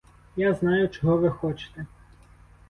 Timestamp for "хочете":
1.29-1.85